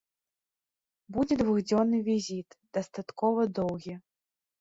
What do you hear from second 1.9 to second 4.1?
візіт, дастаткова доўгі.